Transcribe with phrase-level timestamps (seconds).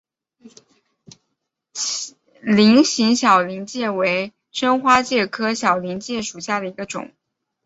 [2.41, 7.11] 菱形小林介为真花介科小林介属下的一个种。